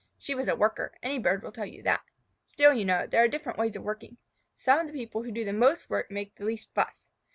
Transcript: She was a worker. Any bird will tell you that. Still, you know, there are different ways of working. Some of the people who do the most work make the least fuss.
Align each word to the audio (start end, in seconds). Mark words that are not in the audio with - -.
She 0.17 0.33
was 0.33 0.47
a 0.47 0.55
worker. 0.55 0.93
Any 1.03 1.19
bird 1.19 1.43
will 1.43 1.51
tell 1.51 1.67
you 1.67 1.83
that. 1.83 2.01
Still, 2.47 2.73
you 2.73 2.83
know, 2.83 3.05
there 3.05 3.23
are 3.23 3.27
different 3.27 3.59
ways 3.59 3.75
of 3.75 3.83
working. 3.83 4.17
Some 4.55 4.79
of 4.79 4.87
the 4.87 4.93
people 4.93 5.21
who 5.21 5.31
do 5.31 5.45
the 5.45 5.53
most 5.53 5.91
work 5.91 6.09
make 6.09 6.33
the 6.37 6.45
least 6.45 6.73
fuss. 6.73 7.07